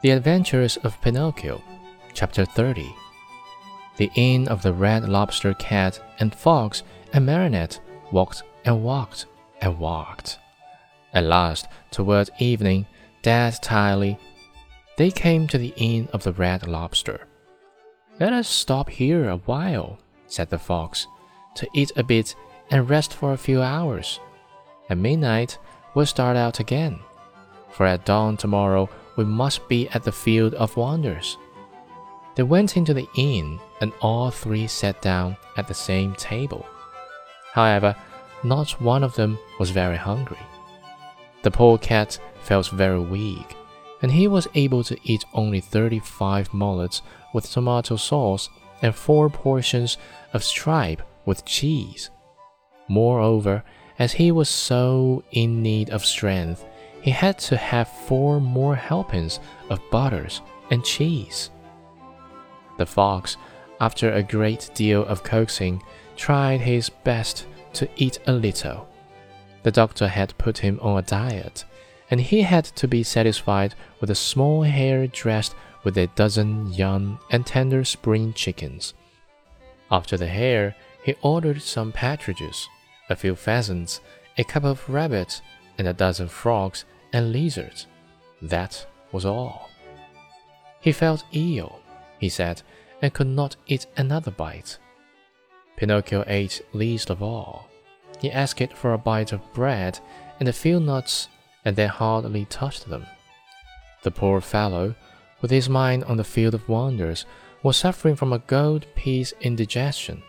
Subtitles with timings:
[0.00, 1.60] The Adventures of Pinocchio,
[2.14, 2.94] Chapter 30.
[3.96, 7.80] The Inn of the Red Lobster Cat and Fox and Marionette
[8.12, 9.26] walked and walked
[9.60, 10.38] and walked.
[11.12, 12.86] At last, toward evening,
[13.22, 14.20] dead tiredly,
[14.96, 17.26] they came to the Inn of the Red Lobster.
[18.20, 21.08] Let us stop here a while, said the fox,
[21.56, 22.36] to eat a bit
[22.70, 24.20] and rest for a few hours.
[24.88, 25.58] At midnight,
[25.96, 27.00] we'll start out again,
[27.72, 31.36] for at dawn tomorrow we must be at the Field of Wonders.
[32.36, 36.64] They went into the inn, and all three sat down at the same table.
[37.52, 37.96] However,
[38.44, 40.38] not one of them was very hungry.
[41.42, 43.56] The poor cat felt very weak,
[44.02, 47.02] and he was able to eat only 35 mullets
[47.34, 48.48] with tomato sauce
[48.82, 49.98] and four portions
[50.32, 52.10] of tripe with cheese.
[52.86, 53.64] Moreover,
[53.98, 56.64] as he was so in need of strength,
[57.02, 61.50] he had to have four more helpings of butters and cheese.
[62.78, 63.36] The fox,
[63.80, 65.82] after a great deal of coaxing,
[66.16, 68.88] tried his best to eat a little.
[69.62, 71.64] The doctor had put him on a diet,
[72.10, 77.18] and he had to be satisfied with a small hare dressed with a dozen young
[77.30, 78.94] and tender spring chickens.
[79.90, 80.74] After the hare,
[81.04, 82.68] he ordered some partridges,
[83.08, 84.00] a few pheasants,
[84.36, 85.40] a couple of rabbits,
[85.78, 87.86] and a dozen frogs and lizards.
[88.42, 89.70] That was all.
[90.80, 91.80] He felt ill,
[92.18, 92.62] he said,
[93.00, 94.78] and could not eat another bite.
[95.76, 97.68] Pinocchio ate least of all.
[98.20, 100.00] He asked for a bite of bread
[100.40, 101.28] and a few nuts,
[101.64, 103.06] and then hardly touched them.
[104.02, 104.94] The poor fellow,
[105.40, 107.26] with his mind on the field of wonders,
[107.62, 110.22] was suffering from a gold piece indigestion.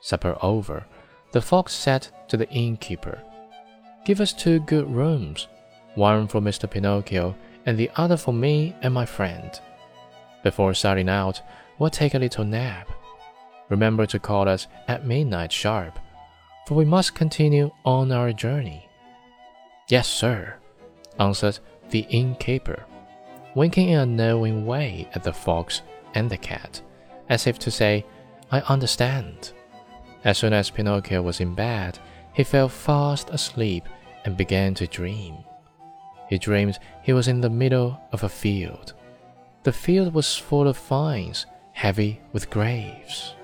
[0.00, 0.86] Supper over,
[1.32, 3.22] the fox said to the innkeeper,
[4.04, 5.48] Give us two good rooms,
[5.94, 6.68] one for Mr.
[6.70, 7.34] Pinocchio
[7.66, 9.60] and the other for me and my friend.
[10.42, 11.42] Before starting out,
[11.78, 12.88] we'll take a little nap.
[13.68, 15.98] Remember to call us at midnight sharp,
[16.66, 18.88] for we must continue on our journey.
[19.88, 20.56] Yes, sir,
[21.18, 21.58] answered
[21.90, 22.84] the innkeeper,
[23.54, 25.82] winking in a knowing way at the fox
[26.14, 26.80] and the cat,
[27.28, 28.06] as if to say,
[28.50, 29.52] I understand.
[30.24, 31.98] As soon as Pinocchio was in bed,
[32.32, 33.84] he fell fast asleep
[34.24, 35.38] and began to dream.
[36.28, 38.94] He dreamed he was in the middle of a field.
[39.62, 43.34] The field was full of vines, heavy with grapes.